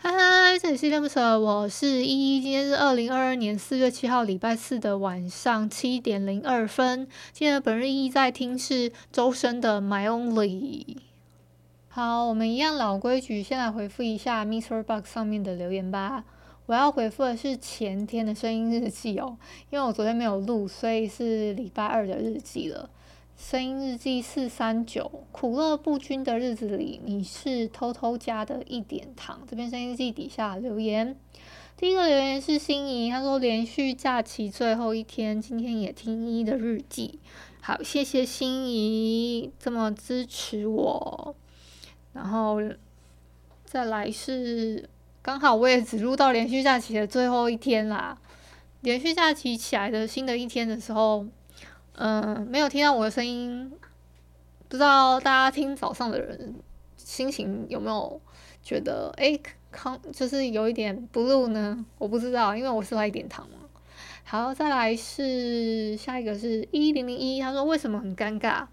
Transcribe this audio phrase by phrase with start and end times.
[0.00, 2.40] 嗨嗨，这里是依依恋不舍，我是依依。
[2.40, 7.08] 今天是二零二二年四月七号礼拜四的晚上七点零二分。
[7.32, 10.84] 今天本日依依在听是周深的《My Only》。
[11.88, 16.22] 好，我们一样老规矩，先来回复一下 MixerBox 上面的留言吧。
[16.66, 19.36] 我要回复的是前天的声音日记哦，
[19.70, 22.88] 因为我昨天没有录，所以是礼拜二的日记了。
[23.38, 29.42] 声音日记四三九，苦乐不均的日子里，你是偷偷加的一点糖。
[29.48, 31.16] 这边声音日记底下留言，
[31.76, 37.20] 第一个留言是心仪，他说连续假期最后一天，今天也听依依的日记。
[37.60, 41.36] 好，谢谢心仪这么支持我。
[42.12, 42.58] 然后
[43.64, 44.90] 再来是
[45.22, 48.18] 刚好我也只录到连续假期的最后一天啦。
[48.80, 51.24] 连续假期起来的新的一天的时候。
[52.00, 53.72] 嗯，没有听到我的声音，
[54.68, 56.54] 不知道大家听早上的人
[56.96, 58.20] 心情有没有
[58.62, 59.36] 觉得哎，
[59.72, 61.84] 康就是有一点 blue 呢？
[61.98, 63.56] 我不知道，因为我是来点糖嘛。
[64.22, 68.64] 好，再来是下一个是一零零一，他说为什么很尴尬？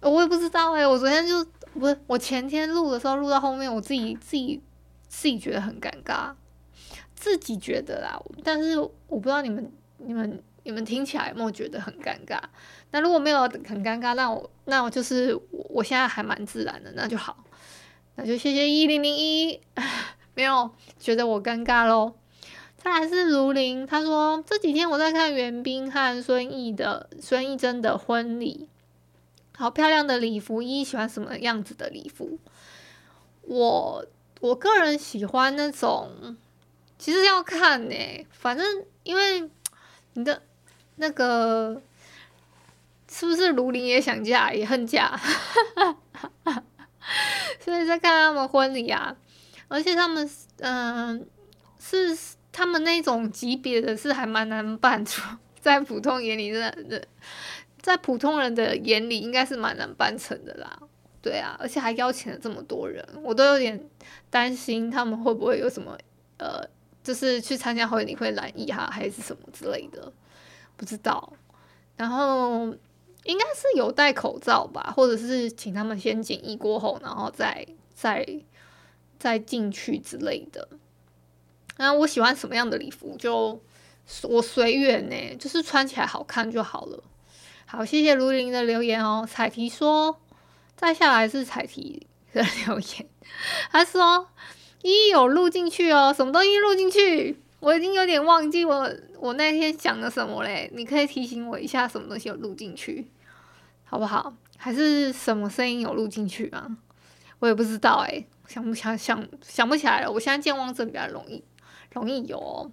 [0.00, 4.62] 我也不知道哎，我昨天就不是我前天录的时候录到后面，我自己自己
[5.08, 6.32] 自己觉得很尴尬，
[7.16, 9.68] 自己觉得啦，但是我不知道你们
[9.98, 10.40] 你们。
[10.64, 12.38] 你们听起来有没有觉得很尴尬？
[12.92, 17.44] 那如果没有很尴尬，那我那我就是我我现在还蛮自然的，那就好。
[18.14, 19.60] 那就谢谢一零零一，
[20.34, 22.14] 没有觉得我尴尬喽。
[22.76, 28.68] 再来是如林，他说这几天我在看袁冰和孙艺的孙艺珍的婚礼，
[29.56, 32.38] 好漂亮的礼服，依依喜欢什么样子的礼服？
[33.42, 34.06] 我
[34.40, 36.36] 我个人喜欢那种，
[36.98, 37.96] 其实要看呢、
[38.30, 39.50] 反正因为
[40.12, 40.42] 你的。
[40.96, 41.80] 那个
[43.10, 45.18] 是不是卢林也想嫁也恨嫁？
[47.60, 49.14] 所以在看他们婚礼啊，
[49.68, 50.28] 而且他们
[50.60, 51.26] 嗯、
[51.78, 52.16] 是
[52.52, 55.20] 他们那种级别的，是还蛮难办出，
[55.60, 57.04] 在普通眼里的的，
[57.80, 60.78] 在普通人的眼里应该是蛮难办成的啦。
[61.20, 63.80] 对啊，而且还邀请了这么多人，我都有点
[64.30, 65.96] 担心他们会不会有什么
[66.38, 66.64] 呃，
[67.04, 70.12] 就是去参加婚礼会染疫哈，还是什么之类的。
[70.82, 71.32] 不知道，
[71.96, 72.74] 然后
[73.22, 78.26] 应该是有戴口罩吧，或者是请他们先检疫过后，然后再再
[79.16, 80.68] 再进去之类的。
[81.76, 83.62] 那我喜欢什么样的礼服，就
[84.24, 87.04] 我随缘呢，就是穿起来好看就好了。
[87.64, 89.24] 好，谢谢卢林的留言哦。
[89.30, 90.20] 彩提说，
[90.74, 93.08] 再下来是彩提的留言，
[93.70, 94.26] 他说
[94.82, 97.40] 依依有录进去哦，什么东西录进去？
[97.62, 103.06] 我已经有点忘记我我那天讲了什么嘞，你可以提醒我一下，什么东西有录进去，
[103.84, 104.34] 好不好？
[104.56, 106.68] 还是什么声音有录进去啊？
[107.38, 110.10] 我也不知道哎，想不想想想不起来了。
[110.10, 111.44] 我现在健忘症比较容易
[111.92, 112.72] 容易有哦。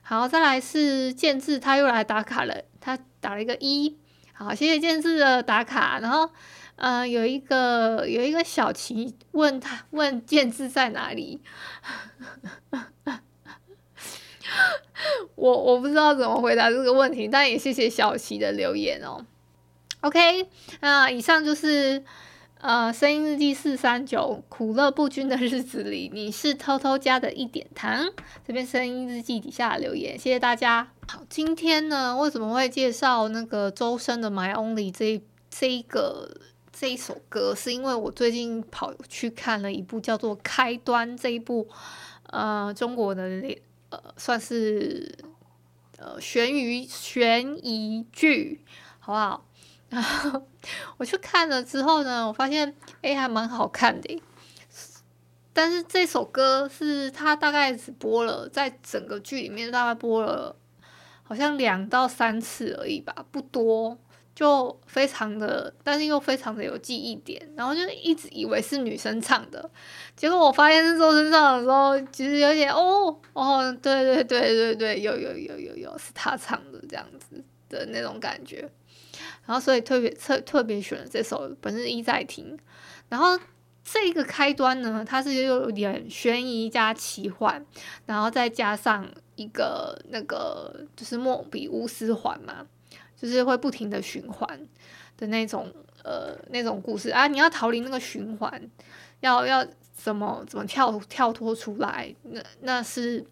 [0.00, 3.98] 好，再来是建智，他又来打卡了，他打了一个一。
[4.32, 5.98] 好，谢谢建智的打卡。
[6.00, 6.30] 然后，
[6.76, 11.42] 嗯、呃，有一个有一个小琪问他问建智在哪里。
[15.36, 19.24] 我我不知道怎么回答这个问题，但也谢谢小琪的留言哦。
[20.00, 20.48] OK，
[20.80, 22.02] 那以上就是
[22.60, 28.10] 呃声音日记四三九苦乐不均的日子里，你是偷偷加的一点糖。
[28.46, 30.90] 这边声音日记底下留言，谢谢大家。
[31.06, 36.30] 好，今天呢为什么会介绍那个周深的《My Only》这这一个
[36.72, 37.54] 这一首歌？
[37.54, 41.68] 是因为我最近跑去看了一部叫做《开端》这一部
[42.30, 43.28] 呃中国的。
[43.90, 45.16] 呃，算是
[45.98, 48.64] 呃悬疑悬疑剧，
[48.98, 49.44] 好不好？
[49.88, 50.46] 然后
[50.96, 54.22] 我去看了之后呢，我发现哎，还蛮好看的。
[55.52, 60.54] 但是这首歌是他大概只播了，在整个剧里面大概播了
[61.24, 63.98] 好像两到三次而已吧，不多。
[64.34, 69.70] 就非常的，但是又非常的有记忆点，然后就一直以为是女生唱的，
[70.16, 78.70] 结果我发现是周深唱的时候，其实有点哦哦，对对对对对，有有有有有是他唱的这样子的那种感觉，
[79.44, 82.56] 然后所以特别特特别选了这首《本日一在听》，
[83.10, 83.38] 然后
[83.84, 87.62] 这个开端呢，它是又有点悬疑加奇幻，
[88.06, 92.66] 然后再加上一个那个就是莫比乌斯环嘛。
[93.20, 94.66] 就是会不停的循环
[95.18, 95.70] 的那种
[96.02, 98.70] 呃那种故事啊，你要逃离那个循环，
[99.20, 102.14] 要要怎么怎么跳跳脱出来？
[102.22, 103.22] 那那是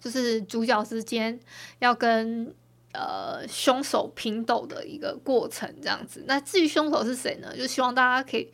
[0.00, 1.38] 就是主角之间
[1.80, 2.54] 要跟
[2.92, 6.24] 呃凶手拼斗的一个过程，这样子。
[6.26, 7.54] 那至于凶手是谁呢？
[7.54, 8.50] 就希望大家可以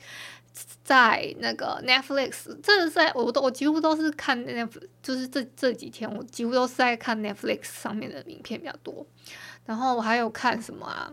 [0.83, 9.07] 在那个 Netflix，这是在我都我几乎都是看 Netflix，就是这这几天我几乎都是在看 Netflix 上面的影片比较多。
[9.71, 11.13] 然后我还有看什么啊？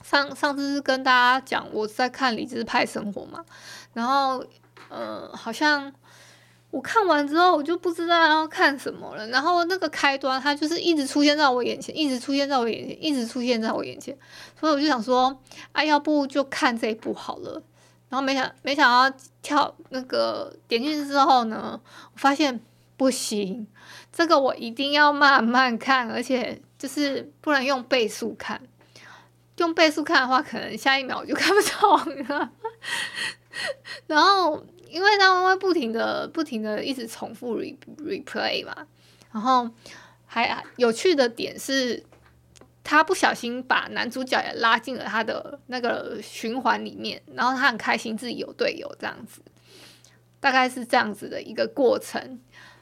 [0.00, 3.44] 上上次是跟大家讲我在看《理智派生活》嘛，
[3.92, 4.44] 然后
[4.88, 5.92] 呃，好像
[6.70, 9.26] 我看完之后我就不知道要看什么了。
[9.30, 14.16] 然后那个开端它就是一直出现在我眼前，一直出现在我眼前，一直出现在我眼前，
[14.60, 15.36] 所以我就想说，
[15.72, 17.60] 啊，要不就看这一部好了。
[18.08, 21.80] 然后没想没想到跳那个点进去之后呢，
[22.14, 22.60] 我发现
[22.96, 23.66] 不行，
[24.12, 26.62] 这个我一定要慢慢看，而且。
[26.78, 28.60] 就是不能用倍速看，
[29.56, 32.52] 用倍速看的话，可能下一秒我就看不懂了。
[34.06, 38.86] 然后，因为他们会不停的、不停的一直重复 re replay 嘛。
[39.32, 39.70] 然后
[40.26, 42.04] 还有趣的点是，
[42.84, 49.40] 他不小心把男主角也拉进了他的那个循环里面，然后他很开心自己有队友这样子，
[50.40, 52.38] 大概是这样子的一个过程。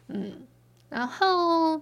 [0.09, 0.47] 嗯，
[0.89, 1.81] 然后。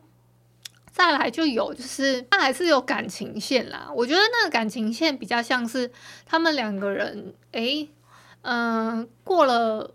[0.93, 3.91] 再来就有，就是他还是有感情线啦。
[3.97, 5.91] 我觉得那个感情线比较像是
[6.27, 7.89] 他们两个人，诶，
[8.43, 9.91] 嗯、过了，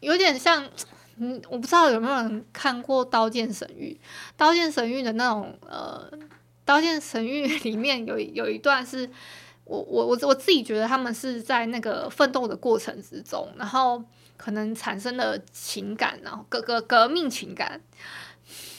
[0.00, 0.68] 有点像，
[1.16, 3.98] 嗯，我不知道有没有人看过《刀剑神域》。
[4.36, 6.06] 《刀剑神域》的那种，呃，
[6.66, 9.08] 《刀剑神域》里面有有一段是，
[9.64, 14.04] 我我我我自己觉得他们是在那个奋斗的过程之中，然后
[14.36, 17.80] 可能产生了情感，然后革革革命情感，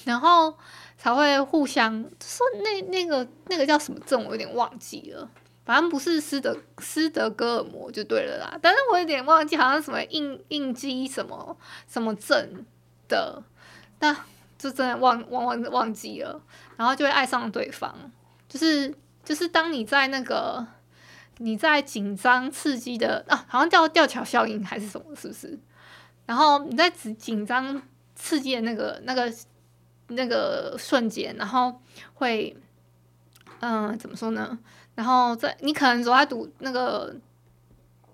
[0.06, 0.54] 然后。
[1.02, 1.92] 才会互相
[2.24, 5.28] 说那那个那个叫什么症，我有点忘记了。
[5.66, 8.60] 反正不是斯德斯德哥尔摩就对了啦。
[8.62, 11.58] 但是我有点忘记，好像什么应应激什么
[11.88, 12.64] 什么症
[13.08, 13.42] 的，
[14.00, 14.16] 那
[14.60, 16.40] 就真的忘忘忘忘记了。
[16.78, 17.96] 然后就会爱上对方，
[18.48, 18.94] 就是
[19.26, 20.64] 就是当你在那个
[21.40, 25.58] 你在紧张刺激的啊，好像叫吊桥效应还是什么，是不是？
[26.28, 27.82] 然后你在紧紧张
[28.16, 29.34] 刺激的那个那个。
[30.12, 31.82] 那个瞬间，然后
[32.14, 32.56] 会，
[33.60, 34.58] 嗯、怎么说呢？
[34.96, 37.16] 然后在你可能走在堵那个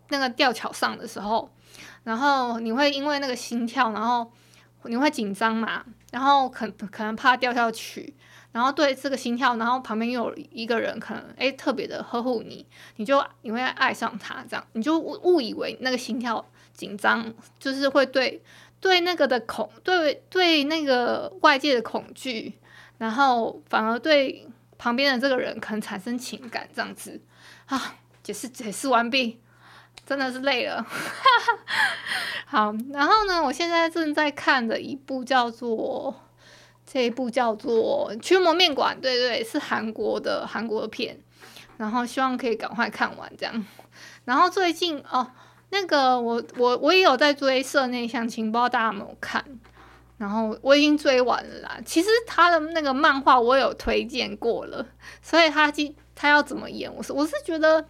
[0.10, 1.50] 那个吊桥上的时候，
[2.04, 4.32] 然后你会因为那个心跳，然后
[4.84, 8.14] 你会紧张嘛，然后可可能怕掉下去，
[8.52, 12.66] 然后对这个心跳，然后旁边又有一个人可能哎特别的呵护你，
[12.98, 18.42] 你就你会爱上他，这样你就误误以为那个心跳紧张就是会对。
[18.80, 22.60] 对那个的恐，对对那个外界的恐惧，
[23.00, 24.48] 然后反而对
[24.78, 27.20] 旁边的这个人可能产生情感，这样子
[27.66, 29.40] 啊，解释解释完毕，
[30.06, 30.86] 真的是累了。
[32.46, 36.14] 好，然后呢，我现在正在看的一部叫做
[36.86, 41.20] 这一部叫做《驱魔面馆》，对对，是韩国的韩国的片，
[41.78, 43.66] 然后希望可以赶快看完这样。
[44.26, 45.32] 然后最近哦。
[45.70, 49.44] 那个我我我也有在追社内相亲，不知道大家有没有看？
[50.18, 51.78] 然后我已经追完了啦。
[51.86, 54.86] 其实他的那个漫画我有推荐过了，
[55.22, 57.86] 所以他今他要怎么演，我是我是觉得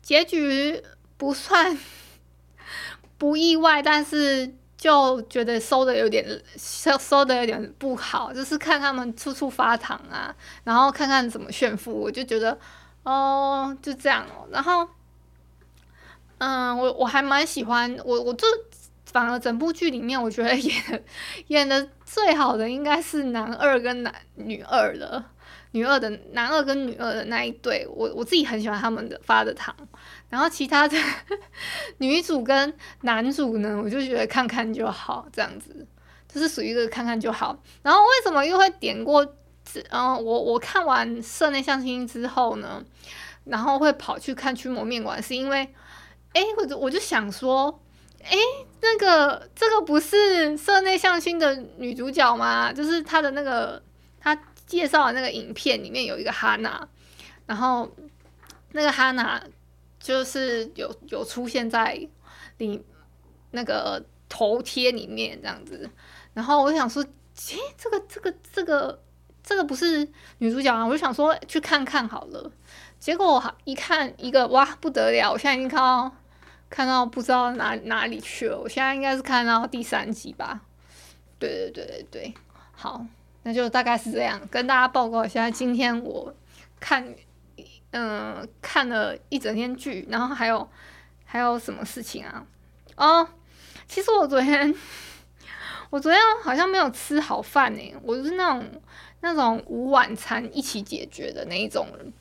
[0.00, 0.82] 结局
[1.16, 1.76] 不算
[3.18, 6.24] 不意外，但是就觉得收的有点
[6.56, 12.56] 收收的有点不好，就是看他们处处发糖啊，然后看看怎么炫富，我就觉得
[13.02, 14.88] 哦就这样哦，然后。
[16.38, 18.46] 嗯，我我还蛮喜欢我，我这
[19.06, 21.04] 反而整部剧里面，我觉得演
[21.46, 25.30] 演的最好的应该是男二跟男女二了
[25.70, 29.74] 女二的男二跟女二的那一对，我我自己很喜欢他们的发的糖，
[30.28, 30.96] 然后其他的
[31.98, 35.86] 女主跟男主呢，我就觉得看看就好，这样子
[36.28, 37.56] 就是属于一个看看就好。
[37.82, 39.24] 然后为什么又会点过？
[39.90, 42.84] 嗯，我我看完社内相亲之后呢，
[43.44, 45.72] 然后会跑去看驱魔面馆，是因为。
[46.34, 47.80] 哎，我就我就想说，
[48.22, 48.36] 哎，
[48.82, 52.72] 那个这个不是社内相亲的女主角吗？
[52.72, 53.82] 就是她的那个，
[54.20, 56.86] 她介绍的那个影片里面有一个哈娜，
[57.46, 57.88] 然后
[58.72, 59.42] 那个哈娜
[60.00, 61.98] 就是有有出现在
[62.58, 62.84] 里
[63.52, 65.88] 那个头贴里面这样子，
[66.32, 69.00] 然后我想说，诶，这个这个这个
[69.42, 72.50] 这个不是女主角啊，我就想说去看看好了。
[72.98, 76.10] 结果我一看一个哇不得了，我现在已经看到
[76.74, 80.60] 看到不知道哪哪里去了，我现在应该是看到第三集吧。
[81.38, 82.34] 对对对对对，
[82.72, 83.06] 好，
[83.44, 85.48] 那就大概是这样，跟大家报告一下。
[85.48, 86.34] 今天我
[86.80, 87.14] 看，
[87.92, 90.68] 嗯、看了一整天剧，然后还有
[91.24, 92.44] 还有什么事情啊？
[92.96, 93.28] 哦，
[93.86, 94.74] 其实我昨天
[95.90, 98.82] 我昨天好像没有吃好饭呢，我是那种
[99.20, 102.12] 那种午晚餐一起解决的那一种人，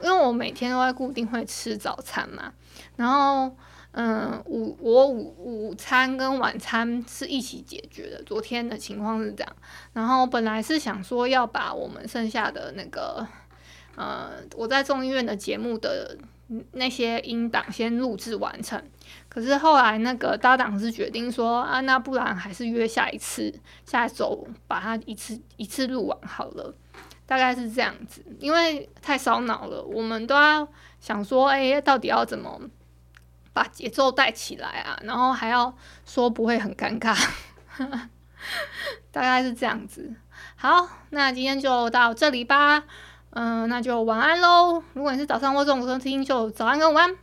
[0.00, 2.54] 因为我每天都会固定会吃早餐嘛，
[2.96, 3.54] 然后。
[3.92, 8.22] 嗯，午我午午餐跟晚餐是一起解决的。
[8.24, 9.56] 昨天的情况是这样，
[9.92, 13.26] 然后本来是想说要把我们剩下的那个，
[13.96, 16.16] 呃，我在众议院的节目的
[16.72, 18.80] 那些音档先录制完成。
[19.28, 23.52] 可是后来那个搭档是决定说啊，那不然还是约下一次，
[23.84, 26.74] 下一周把它一次一次录完好了。
[27.26, 30.66] 大概是这样子，因为太烧脑了，我们都要
[31.00, 32.60] 想说，哎、到底要怎么？
[33.52, 35.74] 把节奏带起来啊，然后还要
[36.04, 37.16] 说不会很尴尬，
[39.10, 40.14] 大概是这样子。
[40.56, 42.84] 好，那今天就到这里吧。
[43.30, 44.82] 嗯、那就晚安喽。
[44.94, 47.14] 如果你是早上或中午收听，就早安跟午安。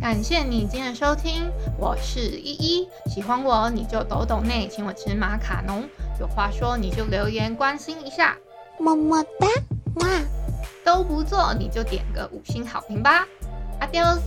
[0.00, 2.88] 感谢你今天的收听，我是依依。
[3.06, 5.88] 喜欢我你就抖抖内，请我吃马卡龙。
[6.20, 8.36] 有话说你就留言关心一下，
[8.78, 9.46] 么么哒，
[9.96, 10.06] 哇！
[10.92, 13.26] 都不做，你就点个五星好评吧
[13.80, 14.20] ，Adios。